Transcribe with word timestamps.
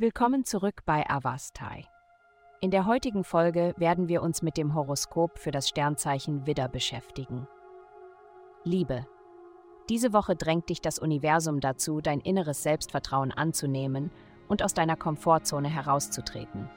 Willkommen 0.00 0.44
zurück 0.44 0.82
bei 0.86 1.10
Avastai. 1.10 1.84
In 2.60 2.70
der 2.70 2.86
heutigen 2.86 3.24
Folge 3.24 3.74
werden 3.78 4.06
wir 4.06 4.22
uns 4.22 4.42
mit 4.42 4.56
dem 4.56 4.76
Horoskop 4.76 5.40
für 5.40 5.50
das 5.50 5.68
Sternzeichen 5.68 6.46
Widder 6.46 6.68
beschäftigen. 6.68 7.48
Liebe. 8.62 9.08
Diese 9.88 10.12
Woche 10.12 10.36
drängt 10.36 10.68
dich 10.68 10.80
das 10.80 11.00
Universum 11.00 11.58
dazu, 11.58 12.00
dein 12.00 12.20
inneres 12.20 12.62
Selbstvertrauen 12.62 13.32
anzunehmen 13.32 14.12
und 14.46 14.62
aus 14.62 14.72
deiner 14.72 14.94
Komfortzone 14.94 15.68
herauszutreten. 15.68 16.70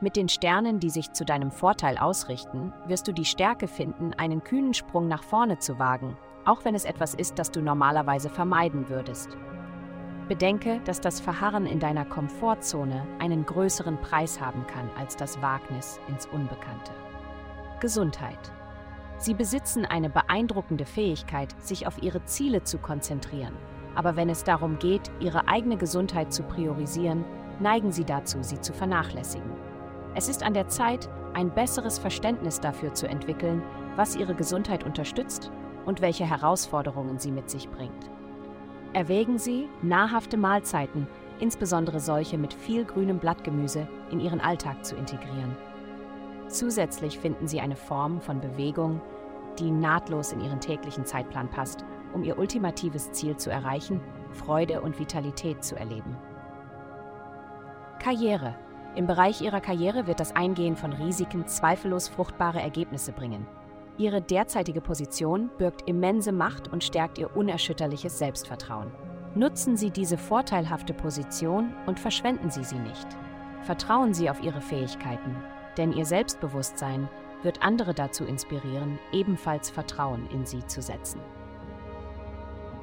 Mit 0.00 0.16
den 0.16 0.28
Sternen, 0.28 0.80
die 0.80 0.90
sich 0.90 1.12
zu 1.12 1.24
deinem 1.24 1.52
Vorteil 1.52 1.98
ausrichten, 1.98 2.72
wirst 2.88 3.06
du 3.06 3.12
die 3.12 3.26
Stärke 3.26 3.68
finden, 3.68 4.12
einen 4.12 4.42
kühnen 4.42 4.74
Sprung 4.74 5.06
nach 5.06 5.22
vorne 5.22 5.60
zu 5.60 5.78
wagen, 5.78 6.16
auch 6.46 6.64
wenn 6.64 6.74
es 6.74 6.84
etwas 6.84 7.14
ist, 7.14 7.38
das 7.38 7.52
du 7.52 7.62
normalerweise 7.62 8.28
vermeiden 8.28 8.88
würdest. 8.88 9.38
Bedenke, 10.24 10.80
dass 10.84 11.00
das 11.00 11.20
Verharren 11.20 11.66
in 11.66 11.78
deiner 11.78 12.04
Komfortzone 12.04 13.06
einen 13.18 13.44
größeren 13.44 14.00
Preis 14.00 14.40
haben 14.40 14.66
kann 14.66 14.90
als 14.98 15.16
das 15.16 15.40
Wagnis 15.42 16.00
ins 16.08 16.26
Unbekannte. 16.26 16.92
Gesundheit. 17.80 18.52
Sie 19.18 19.34
besitzen 19.34 19.84
eine 19.84 20.08
beeindruckende 20.08 20.86
Fähigkeit, 20.86 21.54
sich 21.60 21.86
auf 21.86 22.02
ihre 22.02 22.24
Ziele 22.24 22.62
zu 22.62 22.78
konzentrieren. 22.78 23.54
Aber 23.94 24.16
wenn 24.16 24.28
es 24.28 24.44
darum 24.44 24.78
geht, 24.78 25.10
ihre 25.20 25.46
eigene 25.48 25.76
Gesundheit 25.76 26.32
zu 26.32 26.42
priorisieren, 26.42 27.24
neigen 27.60 27.92
sie 27.92 28.04
dazu, 28.04 28.42
sie 28.42 28.60
zu 28.60 28.72
vernachlässigen. 28.72 29.50
Es 30.14 30.28
ist 30.28 30.42
an 30.42 30.54
der 30.54 30.68
Zeit, 30.68 31.08
ein 31.34 31.52
besseres 31.52 31.98
Verständnis 31.98 32.60
dafür 32.60 32.94
zu 32.94 33.06
entwickeln, 33.08 33.62
was 33.96 34.16
ihre 34.16 34.34
Gesundheit 34.34 34.84
unterstützt 34.84 35.50
und 35.84 36.00
welche 36.00 36.24
Herausforderungen 36.24 37.18
sie 37.18 37.30
mit 37.30 37.50
sich 37.50 37.68
bringt. 37.68 38.10
Erwägen 38.94 39.38
Sie, 39.38 39.68
nahrhafte 39.82 40.36
Mahlzeiten, 40.36 41.08
insbesondere 41.40 41.98
solche 41.98 42.38
mit 42.38 42.54
viel 42.54 42.84
grünem 42.84 43.18
Blattgemüse, 43.18 43.88
in 44.12 44.20
Ihren 44.20 44.40
Alltag 44.40 44.84
zu 44.84 44.94
integrieren. 44.94 45.56
Zusätzlich 46.46 47.18
finden 47.18 47.48
Sie 47.48 47.60
eine 47.60 47.74
Form 47.74 48.20
von 48.20 48.40
Bewegung, 48.40 49.00
die 49.58 49.72
nahtlos 49.72 50.30
in 50.30 50.40
Ihren 50.40 50.60
täglichen 50.60 51.04
Zeitplan 51.04 51.50
passt, 51.50 51.84
um 52.12 52.22
Ihr 52.22 52.38
ultimatives 52.38 53.10
Ziel 53.10 53.36
zu 53.36 53.50
erreichen, 53.50 54.00
Freude 54.30 54.80
und 54.80 55.00
Vitalität 55.00 55.64
zu 55.64 55.74
erleben. 55.74 56.16
Karriere. 57.98 58.54
Im 58.94 59.08
Bereich 59.08 59.40
Ihrer 59.40 59.60
Karriere 59.60 60.06
wird 60.06 60.20
das 60.20 60.36
Eingehen 60.36 60.76
von 60.76 60.92
Risiken 60.92 61.48
zweifellos 61.48 62.06
fruchtbare 62.06 62.62
Ergebnisse 62.62 63.10
bringen. 63.10 63.44
Ihre 63.96 64.20
derzeitige 64.20 64.80
Position 64.80 65.50
birgt 65.56 65.88
immense 65.88 66.32
Macht 66.32 66.72
und 66.72 66.82
stärkt 66.82 67.16
Ihr 67.18 67.36
unerschütterliches 67.36 68.18
Selbstvertrauen. 68.18 68.90
Nutzen 69.36 69.76
Sie 69.76 69.90
diese 69.90 70.18
vorteilhafte 70.18 70.92
Position 70.92 71.72
und 71.86 72.00
verschwenden 72.00 72.50
Sie 72.50 72.64
sie 72.64 72.78
nicht. 72.78 73.06
Vertrauen 73.62 74.12
Sie 74.12 74.28
auf 74.28 74.42
Ihre 74.42 74.60
Fähigkeiten, 74.60 75.36
denn 75.76 75.92
Ihr 75.92 76.06
Selbstbewusstsein 76.06 77.08
wird 77.44 77.62
andere 77.62 77.94
dazu 77.94 78.24
inspirieren, 78.24 78.98
ebenfalls 79.12 79.70
Vertrauen 79.70 80.28
in 80.32 80.44
Sie 80.44 80.66
zu 80.66 80.82
setzen. 80.82 81.20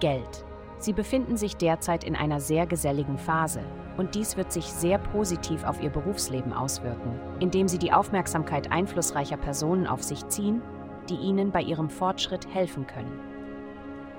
Geld. 0.00 0.44
Sie 0.78 0.92
befinden 0.92 1.36
sich 1.36 1.56
derzeit 1.56 2.04
in 2.04 2.16
einer 2.16 2.40
sehr 2.40 2.66
geselligen 2.66 3.16
Phase 3.16 3.60
und 3.96 4.14
dies 4.14 4.36
wird 4.36 4.52
sich 4.52 4.66
sehr 4.66 4.98
positiv 4.98 5.64
auf 5.64 5.80
Ihr 5.80 5.90
Berufsleben 5.90 6.52
auswirken, 6.52 7.18
indem 7.38 7.68
Sie 7.68 7.78
die 7.78 7.92
Aufmerksamkeit 7.92 8.72
einflussreicher 8.72 9.36
Personen 9.36 9.86
auf 9.86 10.02
sich 10.02 10.26
ziehen 10.26 10.62
die 11.06 11.16
Ihnen 11.16 11.50
bei 11.50 11.62
Ihrem 11.62 11.88
Fortschritt 11.88 12.52
helfen 12.52 12.86
können. 12.86 13.20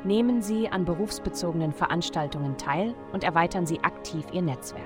Nehmen 0.04 0.42
Sie 0.42 0.70
an 0.70 0.86
berufsbezogenen 0.86 1.74
Veranstaltungen 1.74 2.58
teil 2.58 2.94
und 3.14 3.24
erweitern 3.24 3.66
Sie 3.66 3.84
aktiv 3.84 4.26
Ihr 4.32 4.42
Netzwerk. 4.42 4.84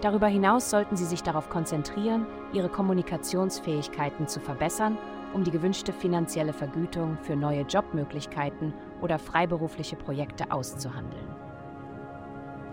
Darüber 0.00 0.26
hinaus 0.26 0.68
sollten 0.68 0.96
Sie 0.96 1.06
sich 1.06 1.22
darauf 1.22 1.48
konzentrieren, 1.48 2.26
Ihre 2.52 2.68
Kommunikationsfähigkeiten 2.68 4.28
zu 4.28 4.40
verbessern, 4.40 4.98
um 5.32 5.44
die 5.44 5.50
gewünschte 5.50 5.92
finanzielle 5.92 6.52
Vergütung 6.52 7.16
für 7.22 7.36
neue 7.36 7.62
Jobmöglichkeiten 7.62 8.74
oder 9.00 9.18
freiberufliche 9.18 9.96
Projekte 9.96 10.50
auszuhandeln. 10.50 11.26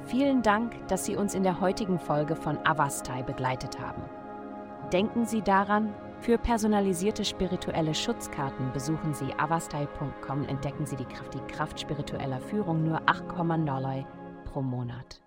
Vielen 0.06 0.42
Dank, 0.42 0.88
dass 0.88 1.06
Sie 1.06 1.16
uns 1.16 1.34
in 1.36 1.44
der 1.44 1.62
heutigen 1.62 2.00
Folge 2.00 2.36
von 2.36 2.58
Avastai 2.66 3.24
begleitet 3.24 3.80
haben. 3.80 4.04
Denken 4.92 5.26
Sie 5.26 5.42
daran, 5.42 5.94
für 6.22 6.38
personalisierte 6.38 7.26
spirituelle 7.26 7.96
Schutzkarten 7.96 8.72
besuchen 8.74 9.14
Sie 9.14 9.34
avastai.com 9.34 10.48
entdecken 10.48 10.86
Sie 10.86 10.96
die 10.96 11.06
Kraft, 11.06 11.34
die 11.34 11.54
Kraft 11.54 11.80
spiritueller 11.80 12.40
Führung 12.40 12.84
nur 12.84 13.02
8,9 13.02 14.06
pro 14.46 14.62
Monat. 14.62 15.20